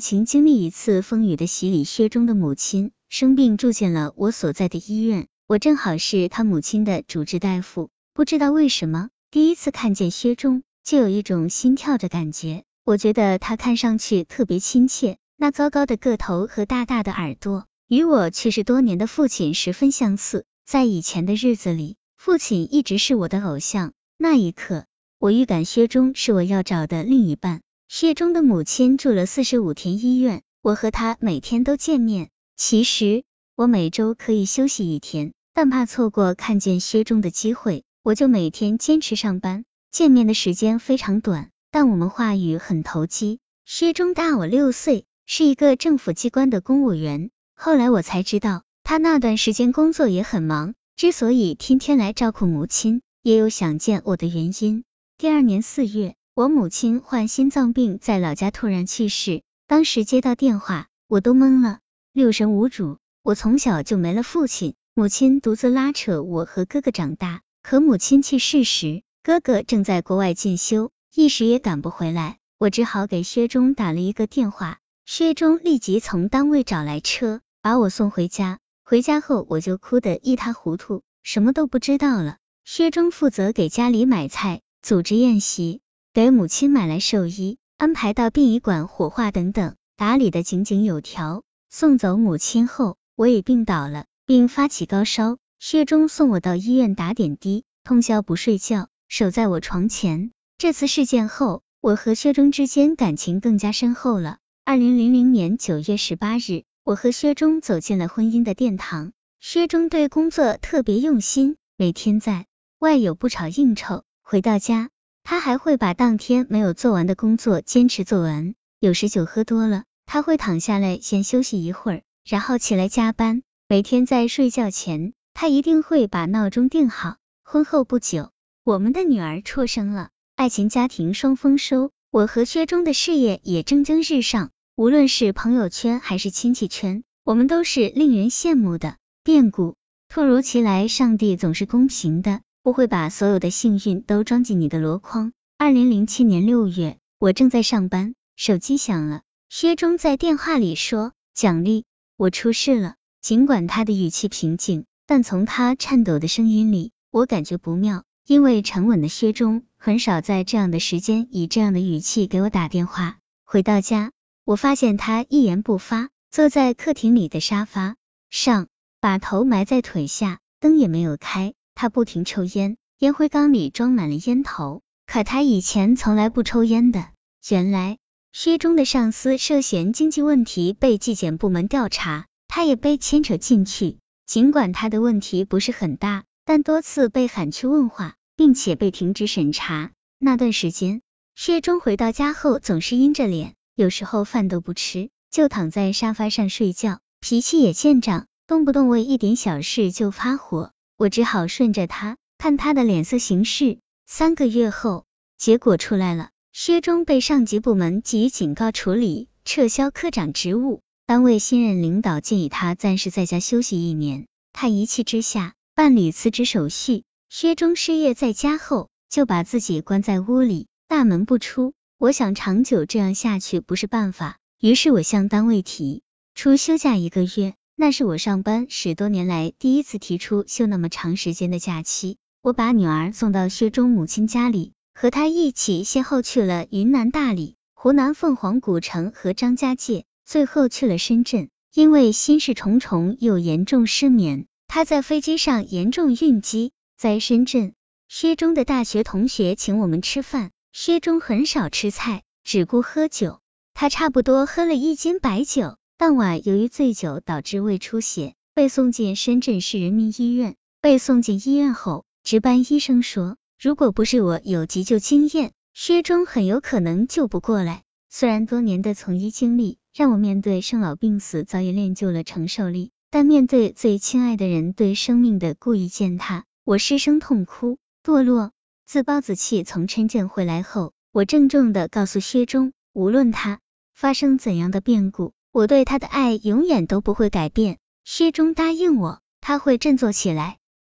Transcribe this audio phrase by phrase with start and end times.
[0.00, 7.90] 情经历一次风雨的洗礼，薛中的母亲生病住进了我所在的医院，我正好是他母亲的主治大夫。
[8.12, 12.64] 不知道为什么，第一次看见薛中，就有一种心跳的感觉。
[12.84, 20.44] 我觉得他看上去特别亲切，那高高的个头和大大的耳朵，与我去世多年的父亲十分相似。
[20.66, 23.92] 在以前的日子里，父亲一直是我的偶像。
[24.18, 24.86] 那一刻，
[25.18, 27.60] 我预感薛中是我要找的另一半。
[27.92, 32.30] 薛中的母亲住了四十五天医院，我和他每天都见面。
[32.56, 33.24] 其实
[33.56, 39.64] 我每周可以休息一天，但怕错过看见薛中的机会，我就每天坚持上班。
[39.90, 43.40] 见面的时间非常短，但我们话语很投机。
[43.64, 47.30] 薛中大我六岁，是一个政府机关的公务员。
[47.56, 54.84] 后来我才知道，他那段时间工作也很忙，之所以天天来照顾母亲，也有想见我的原因。
[55.18, 56.14] 第二年四月。
[56.40, 59.42] 我母亲患心脏病，在老家突然去世。
[59.66, 61.80] 当时接到电话，我都懵了，
[62.14, 62.96] 六神无主。
[63.22, 67.42] 我从小就没了父亲，母亲独自拉扯我和哥哥长大。
[67.62, 72.38] 可母亲去世时，哥哥正在国外进修，一时也赶不回来。
[72.58, 78.60] 我只好给薛忠打了一个电话，薛忠立即从单位找来车，把我送回家。
[78.82, 82.38] 回家后，我就哭得一塌糊涂，什么都不知道了。
[82.64, 85.82] 薛忠负责给家里买菜，组织宴席。
[86.12, 91.44] 给母亲买来寿衣，安排到殡仪馆火化等等，打理的井井有条。
[91.68, 95.38] 送走母亲后，我也病倒了，并发起高烧。
[95.60, 100.32] 薛忠送我到医院打点滴，通宵不睡觉，守在我床前。
[100.58, 104.38] 这次事件后，我和薛忠之间感情更加深厚了。
[104.64, 109.12] 二零零零年九月十八日，我和薛忠走进了婚姻的殿堂。
[109.38, 112.46] 薛忠对工作特别用心，每天在
[112.80, 114.90] 外有不少应酬，回到家。
[115.22, 123.42] 他还会把当天没有做完的工作坚持做完，有时酒喝多了，他会躺下来先休息一会儿，然后起来加班。
[123.68, 127.16] 每天在睡觉前，他一定会把闹钟定好。
[127.44, 128.30] 婚后不久，
[128.64, 134.50] 我们的女儿出生了，爱情家庭双丰收，我和薛忠的事业也蒸蒸日上。
[134.76, 138.96] 无论是朋友圈还是亲戚圈，我们都是令人羡慕的。
[139.22, 139.76] 变故
[140.08, 142.40] 突如其来，上帝总是公平的。
[142.62, 145.32] 不会把所有的幸运都装进你的箩筐。
[145.56, 151.84] 二零零七年六月，我正在上班，手机响了，薛忠在电话里说：“奖励，
[152.16, 158.04] 我出事了。”尽管他的语气平静，但从他颤抖的声音里，我感觉不妙。
[158.26, 163.18] 因为沉稳的薛忠很少在这样的时间以这样的语气给我打电话。
[163.44, 164.12] 回到家，
[164.44, 167.96] 我发现他一言不发，坐在客厅里的沙发
[168.30, 168.68] 上，
[169.00, 171.54] 把头埋在腿下，灯也没有开。
[171.74, 177.06] 他不停抽烟，烟灰缸里装满了烟头，可他以前从来不抽烟的。
[177.48, 177.98] 原来
[178.32, 183.98] 薛忠的上司涉嫌经济问题被纪检部门调查，他也被牵扯进去。
[184.26, 189.90] 尽管他的问题不是很大，但多次被喊去问话，并且被停职审查。
[190.18, 191.00] 那段时间，
[191.34, 200.70] 薛忠回到家后总是阴着脸，有时候饭都不吃，就躺在沙发上睡觉，脾气也见长，动不动为一点小事就发火。
[201.00, 203.78] 我只好顺着他，看他的脸色行事。
[204.06, 205.06] 三个月后，
[205.38, 210.82] 结果出来了，薛忠被上级部门给予警告处理，撤销科长职务。
[211.06, 217.04] 单位新任领导建议他暂时在家休息一年，他一气之下办理辞职手续。
[217.30, 221.72] 薛忠失业在家后，就把自己关在屋里，大门不出。
[221.96, 226.02] 我想长久这样下去不是办法，于是我向单位提
[226.34, 227.54] 出休假一个月。
[227.80, 232.18] 那是我上班十多年来第一次提出休那么长时间的假期。
[232.42, 241.48] 我把女儿送到薛忠母亲家里，和她一起先后去了云南大理、湖南凤凰古城和张家界，最后去了深圳。
[241.72, 246.72] 因为心事重重又严重失眠，她在飞机上严重晕机。
[246.98, 247.72] 在深圳，
[248.10, 253.40] 薛忠的大学同学请我们吃饭，薛忠很少吃菜，只顾喝酒，
[253.72, 255.78] 他差不多喝了一斤白酒。
[256.00, 260.56] 当晚由于醉酒导致胃出血，被送进深圳市人民医院。
[260.80, 267.82] 被送进医院后，值班医生说，如果不是我有急救经验，薛忠很有可能救不过来。
[268.08, 278.52] 虽然多年的从医经历让我面对生老病死早已练就了承受力，但面对最亲爱的人对生命的故意践踏，我失声痛哭，堕落，
[278.86, 279.64] 自暴自弃。
[279.64, 283.60] 从深圳回来后，我郑重的告诉薛忠，无论他
[283.92, 285.34] 发生怎样的变故。
[285.52, 287.78] 我对他的爱永远都不会改变。
[288.04, 290.58] 薛中答应我，他会振作起来，